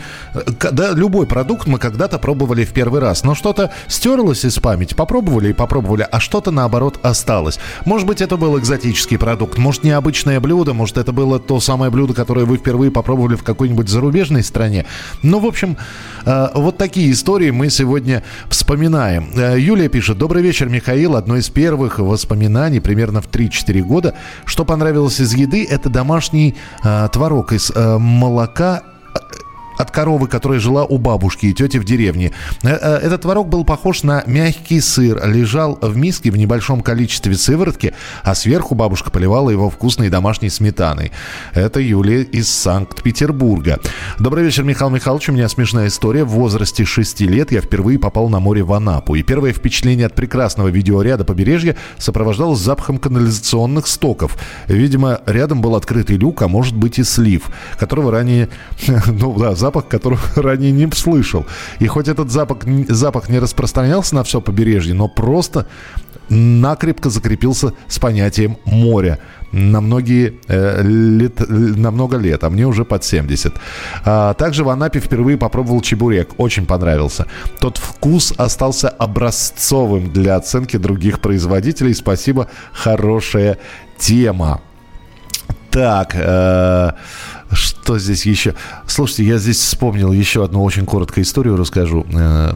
[0.71, 4.93] Да, любой продукт мы когда-то пробовали в первый раз, но что-то стерлось из памяти.
[4.93, 7.57] Попробовали и попробовали, а что-то, наоборот, осталось.
[7.83, 12.13] Может быть, это был экзотический продукт, может, необычное блюдо, может, это было то самое блюдо,
[12.13, 14.85] которое вы впервые попробовали в какой-нибудь зарубежной стране.
[15.23, 15.77] Ну, в общем,
[16.27, 19.31] э, вот такие истории мы сегодня вспоминаем.
[19.35, 20.19] Э, Юлия пишет.
[20.19, 21.15] Добрый вечер, Михаил.
[21.15, 24.13] Одно из первых воспоминаний, примерно в 3-4 года.
[24.45, 28.83] Что понравилось из еды, это домашний э, творог из э, молока
[29.77, 32.31] от коровы, которая жила у бабушки и тети в деревне.
[32.63, 37.35] Э, э, этот творог был похож на мягкий сыр, лежал в миске в небольшом количестве
[37.35, 41.11] сыворотки, а сверху бабушка поливала его вкусной домашней сметаной.
[41.53, 43.79] Это Юлия из Санкт-Петербурга.
[44.19, 45.29] Добрый вечер, Михаил Михайлович.
[45.29, 46.23] У меня смешная история.
[46.23, 49.15] В возрасте 6 лет я впервые попал на море в Анапу.
[49.15, 54.37] И первое впечатление от прекрасного видеоряда побережья сопровождалось запахом канализационных стоков.
[54.67, 58.49] Видимо, рядом был открытый люк, а может быть и слив, которого ранее,
[59.07, 61.45] ну да, запах, которого ранее не слышал.
[61.79, 65.65] И хоть этот запах, запах не распространялся на все побережье, но просто
[66.29, 69.19] накрепко закрепился с понятием моря
[69.51, 73.53] на многие э, лет, на много лет, а мне уже под 70.
[74.05, 77.25] А, также в Анапе впервые попробовал чебурек, очень понравился.
[77.59, 81.93] Тот вкус остался образцовым для оценки других производителей.
[81.93, 83.57] Спасибо, хорошая
[83.97, 84.61] тема.
[85.75, 86.91] Так, э,
[87.51, 88.55] что здесь еще?
[88.87, 92.05] Слушайте, я здесь вспомнил еще одну очень короткую историю, расскажу.
[92.13, 92.53] Э,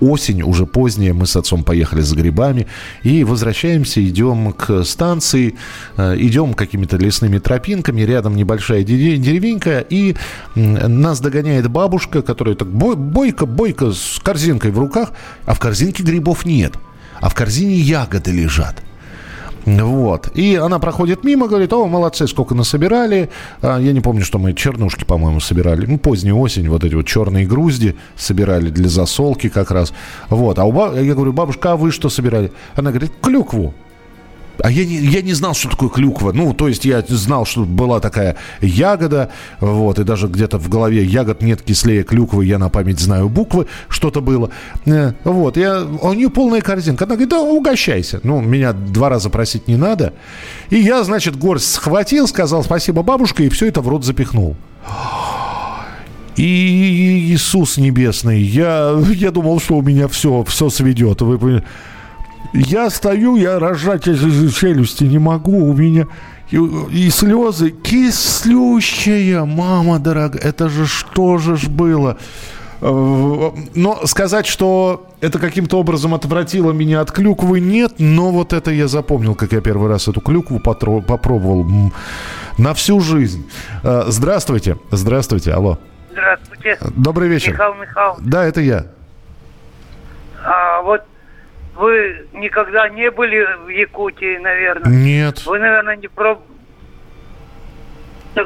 [0.00, 2.66] осень, уже поздняя, мы с отцом поехали за грибами
[3.02, 5.56] и возвращаемся, идем к станции,
[5.98, 10.16] э, идем какими-то лесными тропинками, рядом небольшая деревенька, и
[10.54, 15.12] нас догоняет бабушка, которая так бойко-бойко с корзинкой в руках,
[15.44, 16.76] а в корзинке грибов нет,
[17.20, 18.87] а в корзине ягоды лежат.
[19.76, 20.30] Вот.
[20.34, 23.30] И она проходит мимо, говорит, о, молодцы, сколько насобирали.
[23.60, 25.86] А, я не помню, что мы чернушки, по-моему, собирали.
[25.86, 29.92] Ну, поздняя осень, вот эти вот черные грузди собирали для засолки как раз.
[30.30, 30.58] Вот.
[30.58, 30.94] А у баб...
[30.96, 32.52] я говорю, бабушка, а вы что собирали?
[32.74, 33.74] Она говорит, клюкву.
[34.62, 36.32] А я не, я не знал, что такое клюква.
[36.32, 41.04] Ну, то есть я знал, что была такая ягода, вот, и даже где-то в голове
[41.04, 44.50] ягод нет кислее клюквы, я на память знаю буквы, что-то было.
[44.86, 47.04] Э, вот, я, у нее полная корзинка.
[47.04, 48.20] Она говорит, да, угощайся.
[48.24, 50.12] Ну, меня два раза просить не надо.
[50.70, 54.56] И я, значит, горсть схватил, сказал спасибо бабушка, и все это в рот запихнул.
[56.36, 61.20] И Иисус Небесный, я, я думал, что у меня все, все сведет.
[61.20, 61.66] Вы понимаете?
[62.52, 66.06] Я стою, я рожать из челюсти не могу, у меня
[66.50, 72.16] и, и слезы кислющие, мама дорогая, это же что же ж было?
[72.80, 77.94] Э, но сказать, что это каким-то образом отвратило меня от клюквы, нет.
[77.98, 81.66] Но вот это я запомнил, как я первый раз эту клюкву попробовал
[82.56, 83.48] на всю жизнь.
[83.82, 84.78] Э, здравствуйте.
[84.90, 85.52] Здравствуйте.
[85.52, 85.78] Алло.
[86.12, 86.78] Здравствуйте.
[86.96, 87.52] Добрый вечер.
[87.52, 88.24] Михаил Михайлович.
[88.24, 88.86] Да, это я.
[90.44, 91.02] А, вот
[91.78, 94.90] вы никогда не были в Якутии, наверное?
[94.90, 95.46] Нет.
[95.46, 96.40] Вы, наверное, не, проб...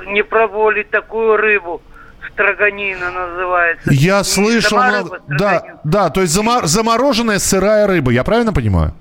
[0.06, 1.80] не пробовали такую рыбу.
[2.30, 3.90] Строганина называется.
[3.90, 4.98] Я не слышал, но...
[4.98, 6.66] рыба, да, да, то есть замор...
[6.66, 8.94] замороженная сырая рыба, я правильно понимаю?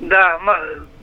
[0.00, 0.38] Да,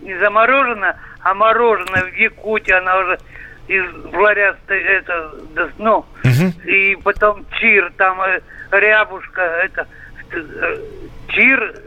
[0.01, 3.19] не замороженная, а мороженая в Якутии, она уже
[3.67, 5.31] из ларя это,
[5.77, 6.69] ну, угу.
[6.69, 9.87] и потом чир, там э, рябушка, это
[10.31, 10.77] э,
[11.29, 11.81] чир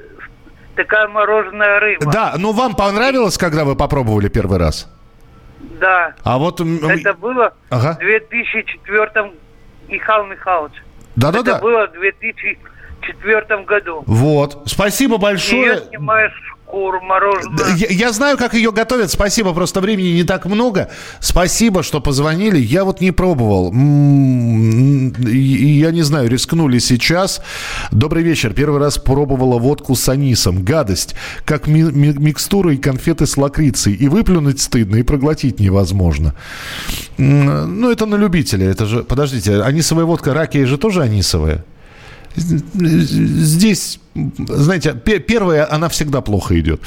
[0.79, 2.11] такая мороженая рыба.
[2.11, 4.88] Да, но вам понравилось, когда вы попробовали первый раз?
[5.81, 6.14] Да.
[6.23, 6.61] А вот...
[6.61, 7.95] Это было ага.
[7.95, 9.33] в 2004
[9.88, 10.75] Михаил Михайлович.
[11.17, 11.57] Да-да-да.
[11.57, 14.05] Это было в 2004 году.
[14.07, 14.62] Вот.
[14.67, 15.62] Спасибо большое.
[15.62, 17.76] Ее снимаешь шкуру мороженое.
[17.76, 19.11] Я, я знаю, как ее готовят.
[19.11, 20.90] Спасибо, просто времени не так много.
[21.20, 22.59] Спасибо, что позвонили.
[22.59, 23.72] Я вот не пробовал.
[23.72, 27.40] Я не знаю, рискнули сейчас.
[27.90, 28.52] Добрый вечер.
[28.52, 30.62] Первый раз пробовала водку с анисом.
[30.62, 31.14] Гадость.
[31.44, 33.94] Как ми- ми- микстура и конфеты с лакрицей.
[33.94, 36.35] И выплюнуть стыдно, и проглотить невозможно.
[37.16, 38.70] Ну, это на любителя.
[38.70, 39.02] Это же...
[39.02, 41.64] Подождите, анисовая водка ракия же тоже анисовая?
[42.37, 43.98] Здесь
[44.48, 46.81] знаете, первая, она всегда плохо идет.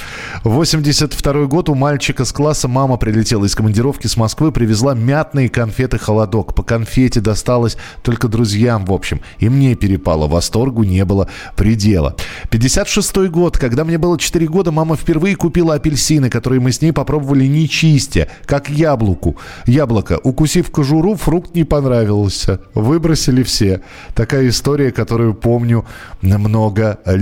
[0.43, 5.97] 82 год у мальчика с класса мама прилетела из командировки с Москвы, привезла мятные конфеты
[5.97, 6.53] «Холодок».
[6.55, 9.21] По конфете досталось только друзьям, в общем.
[9.39, 10.27] И мне перепало.
[10.27, 12.15] Восторгу не было предела.
[12.49, 16.91] 56 год, когда мне было 4 года, мама впервые купила апельсины, которые мы с ней
[16.91, 19.37] попробовали не чистя, как яблоку.
[19.65, 20.19] Яблоко.
[20.23, 22.59] Укусив кожуру, фрукт не понравился.
[22.73, 23.81] Выбросили все.
[24.15, 25.85] Такая история, которую помню
[26.21, 27.20] много лет.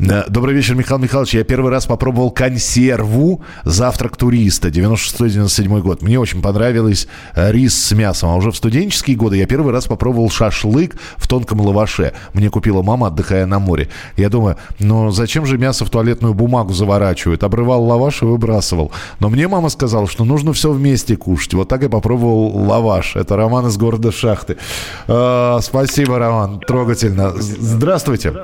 [0.00, 1.34] Э, добрый вечер, Михаил Михайлович.
[1.34, 6.02] Я первый раз попробовал консерву «Завтрак туриста» 96-97 год.
[6.02, 8.30] Мне очень понравилось э, рис с мясом.
[8.30, 12.12] А уже в студенческие годы я первый раз попробовал шашлык в тонком лаваше.
[12.34, 13.88] Мне купила мама, отдыхая на море.
[14.16, 17.42] Я думаю, ну зачем же мясо в туалетную бумагу заворачивают?
[17.42, 18.92] Обрывал лаваш и выбрасывал.
[19.20, 21.54] Но мне мама сказала, что нужно все вместе кушать.
[21.54, 23.16] Вот так я попробовал лаваш.
[23.16, 24.58] Это Роман из города Шахты.
[25.06, 26.60] Э, спасибо, Роман.
[26.60, 27.32] Трогательно.
[27.36, 28.34] Здравствуйте.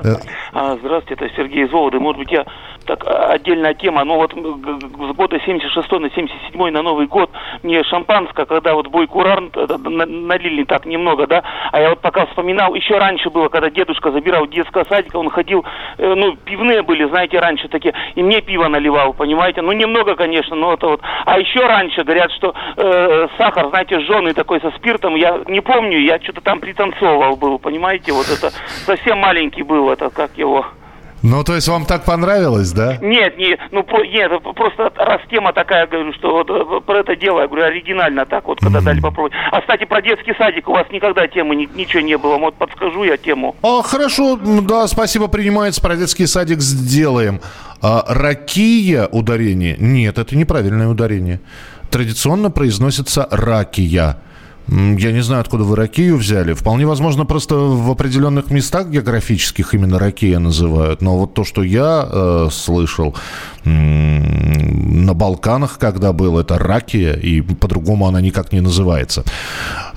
[0.57, 1.99] А, Здравствуйте, это Сергей из Вологды.
[1.99, 2.45] Может быть, я
[2.85, 4.03] так а, отдельная тема.
[4.05, 7.29] Ну вот с года 76 на 77 на Новый год
[7.63, 12.73] мне шампанское, когда вот бой куран налили так немного, да, а я вот пока вспоминал,
[12.75, 15.65] еще раньше было, когда дедушка забирал детского садика, он ходил,
[15.97, 20.55] э, ну, пивные были, знаете, раньше такие, и мне пиво наливал, понимаете, ну, немного, конечно,
[20.55, 21.01] но это вот.
[21.25, 25.99] А еще раньше говорят, что э, сахар, знаете, жженый такой со спиртом, я не помню,
[25.99, 28.51] я что-то там пританцовывал был, понимаете, вот это
[28.85, 30.65] совсем маленький был, это как его...
[31.23, 32.97] Ну, то есть вам так понравилось, да?
[33.01, 37.15] Нет, не, ну про- нет, просто раз тема такая, говорю, что вот э, про это
[37.15, 39.33] дело, я говорю, оригинально так вот, когда дали попробовать.
[39.51, 43.05] А кстати, про детский садик у вас никогда темы ни- ничего не было, вот подскажу
[43.05, 43.55] я тему.
[43.63, 45.81] А, хорошо, да, спасибо, принимается.
[45.81, 47.41] Про детский садик сделаем.
[47.81, 49.77] А, ракия ударение?
[49.79, 51.39] Нет, это неправильное ударение.
[51.89, 54.17] Традиционно произносится ракия.
[54.67, 56.53] Я не знаю, откуда вы ракию взяли.
[56.53, 61.01] Вполне возможно, просто в определенных местах географических именно ракия называют.
[61.01, 63.15] Но вот то, что я э, слышал
[63.63, 69.23] м, на Балканах, когда был, это ракия, и по-другому она никак не называется.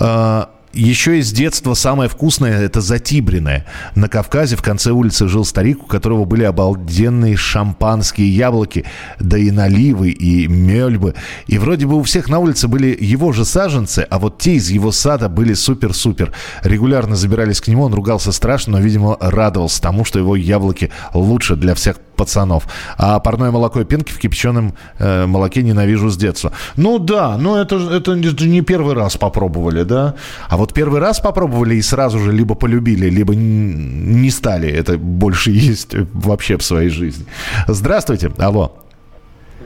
[0.01, 3.67] А, еще из детства самое вкусное– это затибренное.
[3.95, 8.85] На Кавказе в конце улицы жил старик, у которого были обалденные шампанские яблоки,
[9.19, 11.15] да и наливы, и мельбы.
[11.47, 14.71] И вроде бы у всех на улице были его же саженцы, а вот те из
[14.71, 16.33] его сада были супер-супер.
[16.63, 21.57] Регулярно забирались к нему, он ругался страшно, но, видимо, радовался тому, что его яблоки лучше
[21.57, 22.67] для всех пацанов.
[22.99, 26.53] А парное молоко и пенки в кипяченом э, молоке ненавижу с детства.
[26.77, 30.15] Ну да, но это, это не- первый раз попробовали, да?
[30.51, 35.51] А вот первый раз попробовали и сразу же либо полюбили, либо не стали это больше
[35.53, 37.25] есть вообще в своей жизни.
[37.69, 38.73] Здравствуйте, алло.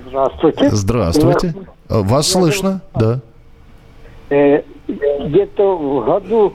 [0.09, 0.71] Здравствуйте.
[0.71, 1.55] Здравствуйте.
[1.89, 3.21] Вас слышно, да.
[4.31, 6.55] Э, Где-то в году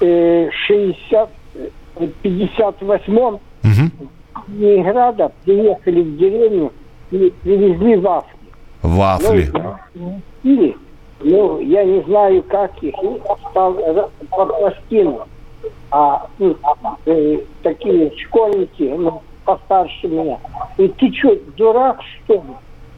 [0.00, 1.30] э, 60,
[1.96, 3.92] э, 58 Мгм.
[4.48, 6.72] Ленинграда приехали в деревню
[7.10, 8.30] и привезли вафли.
[8.82, 9.50] Вафли.
[9.94, 10.76] Ну, и,
[11.20, 13.20] ну, я не знаю, как их, и
[13.50, 15.20] стал ра- по пластину.
[15.90, 16.56] А ну,
[17.06, 20.38] э, такие школьники, ну, постарше меня.
[20.76, 22.40] И ты что, дурак, что ли?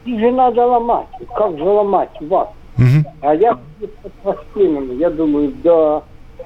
[0.07, 1.07] Их же надо ломать.
[1.37, 2.49] Как же ломать вас?
[3.21, 3.59] А я
[4.03, 4.95] под пластинами.
[4.95, 6.03] Я думаю, да.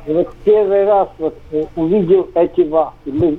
[0.07, 3.11] И вот первый раз вот э, увидел эти вафли.
[3.11, 3.39] Мы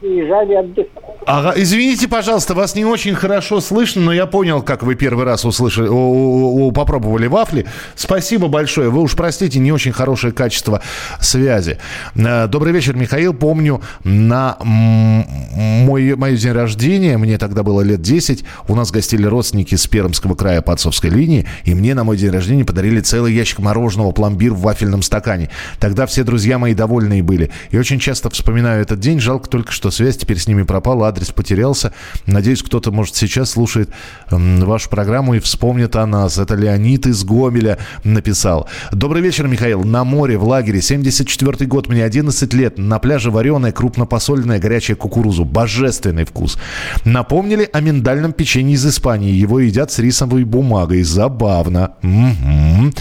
[0.00, 0.90] приезжали отдыхать.
[1.26, 5.44] Ага, извините, пожалуйста, вас не очень хорошо слышно, но я понял, как вы первый раз
[5.46, 7.66] услышали, о- о- о- попробовали вафли.
[7.94, 8.90] Спасибо большое.
[8.90, 10.82] Вы уж простите, не очень хорошее качество
[11.20, 11.78] связи.
[12.14, 13.32] Э, Добрый вечер, Михаил.
[13.32, 19.74] Помню, на мой, мой день рождения, мне тогда было лет 10, у нас гостили родственники
[19.76, 23.60] с Пермского края по отцовской линии, и мне на мой день рождения подарили целый ящик
[23.60, 25.48] мороженого пломбир в вафельном стакане.
[25.80, 27.50] Тогда все друзья мои довольные были.
[27.70, 29.20] И очень часто вспоминаю этот день.
[29.20, 31.94] Жалко только, что связь теперь с ними пропала, адрес потерялся.
[32.26, 33.88] Надеюсь, кто-то, может, сейчас слушает
[34.28, 36.36] вашу программу и вспомнит о нас.
[36.36, 38.68] Это Леонид из Гомеля написал.
[38.92, 39.82] Добрый вечер, Михаил.
[39.82, 40.82] На море, в лагере.
[40.82, 42.76] 74 год, мне 11 лет.
[42.76, 45.46] На пляже вареная, крупнопосоленная горячая кукурузу.
[45.46, 46.58] Божественный вкус.
[47.06, 49.32] Напомнили о миндальном печенье из Испании.
[49.32, 51.02] Его едят с рисовой бумагой.
[51.02, 51.92] Забавно.
[52.02, 52.92] Мгм.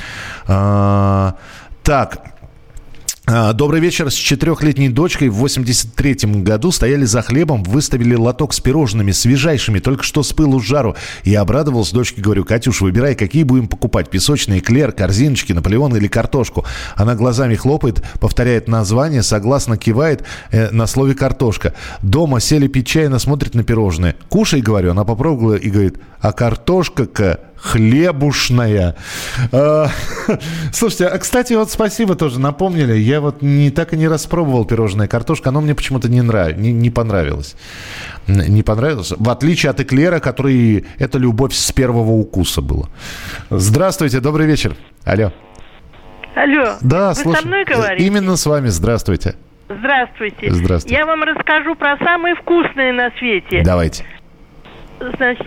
[0.47, 1.35] А,
[1.83, 2.32] так,
[3.25, 4.11] Добрый вечер.
[4.11, 10.03] С четырехлетней дочкой в 83-м году стояли за хлебом, выставили лоток с пирожными, свежайшими, только
[10.03, 10.97] что с пылу с жару.
[11.23, 14.09] Я обрадовался дочке, говорю, Катюш, выбирай, какие будем покупать.
[14.09, 16.65] Песочный эклер, корзиночки, Наполеон или картошку.
[16.97, 21.73] Она глазами хлопает, повторяет название, согласно кивает э, на слове картошка.
[22.01, 24.17] Дома сели пить чай, она смотрит на пирожные.
[24.27, 28.95] Кушай, говорю, она попробовала и говорит, а картошка-ка хлебушная.
[29.51, 29.87] А,
[30.73, 32.93] Слушайте, а, кстати, вот спасибо тоже напомнили.
[32.93, 35.49] Я вот не так и не распробовал пирожное картошка.
[35.49, 36.57] Оно мне почему-то не, нрав...
[36.57, 37.55] не, не понравилось.
[38.27, 39.13] Не понравилось.
[39.17, 40.85] В отличие от эклера, который...
[40.99, 42.87] Это любовь с первого укуса была.
[43.49, 44.75] Здравствуйте, добрый вечер.
[45.05, 45.31] Алло.
[46.35, 47.41] Алло, Да, вы слушай.
[47.41, 48.05] со мной говорите?
[48.05, 48.67] Именно с вами.
[48.67, 49.35] Здравствуйте.
[49.69, 50.51] Здравствуйте.
[50.51, 50.95] Здравствуйте.
[50.97, 53.61] Я вам расскажу про самые вкусные на свете.
[53.63, 54.03] Давайте.
[55.17, 55.45] Значит,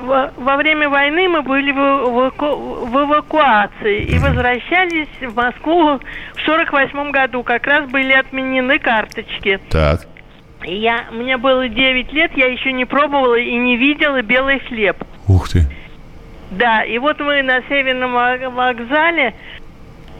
[0.00, 5.98] во, во время войны мы были в, эваку- в эвакуации и возвращались в Москву
[6.34, 7.42] в сорок восьмом году.
[7.42, 9.58] Как раз были отменены карточки.
[9.70, 10.06] Так.
[10.64, 14.96] Я, мне было 9 лет, я еще не пробовала и не видела белый хлеб.
[15.26, 15.66] Ух ты.
[16.52, 19.34] Да, и вот мы на Северном вок- вокзале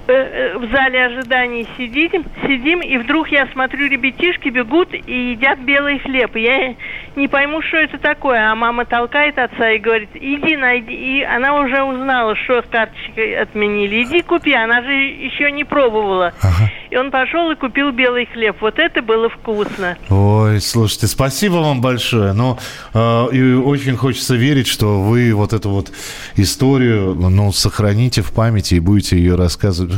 [0.07, 6.35] в зале ожиданий сидим, сидим, и вдруг я смотрю, ребятишки бегут и едят белый хлеб.
[6.37, 6.75] Я
[7.17, 8.51] не пойму, что это такое.
[8.51, 10.93] А мама толкает отца и говорит, иди найди.
[10.93, 14.03] И она уже узнала, что с карточкой отменили.
[14.03, 16.33] Иди купи, она же еще не пробовала.
[16.93, 18.59] И он пошел и купил белый хлеб.
[18.61, 19.97] Вот это было вкусно.
[20.11, 22.35] Ой, слушайте, спасибо вам большое.
[22.35, 22.59] Но
[22.93, 25.91] э, и очень хочется верить, что вы вот эту вот
[26.37, 29.95] историю, ну, сохраните в памяти и будете ее рассказывать.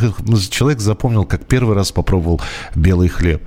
[0.51, 2.41] Человек запомнил, как первый раз попробовал
[2.77, 3.43] белый хлеб.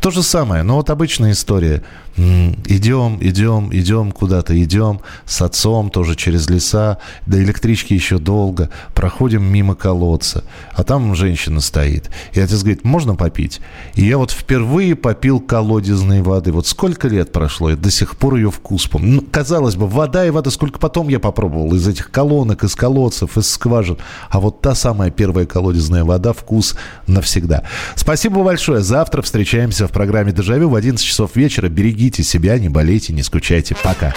[0.00, 1.84] То же самое, но вот обычная история.
[2.16, 9.44] Идем, идем, идем куда-то, идем с отцом тоже через леса, до электрички еще долго, проходим
[9.44, 10.42] мимо колодца,
[10.74, 12.10] а там женщина стоит.
[12.32, 13.60] И отец говорит, можно попить?
[13.94, 16.50] И я вот впервые попил колодезной воды.
[16.50, 19.08] Вот сколько лет прошло, и до сих пор ее вкус помню.
[19.08, 23.38] Ну, казалось бы, вода и вода, сколько потом я попробовал из этих колонок, из колодцев,
[23.38, 23.98] из скважин.
[24.28, 26.74] А вот та самая первая колодезная вода, вкус
[27.06, 27.62] навсегда.
[27.94, 28.80] Спасибо большое.
[28.80, 31.68] Завтра встречаемся в программе «Дежавю» в 11 часов вечера.
[31.68, 33.74] Берегите Берегите себя, не болейте, не скучайте.
[33.82, 34.14] Пока.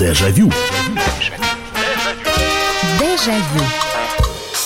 [0.00, 0.50] Дежавю.
[2.98, 3.91] Дежавю.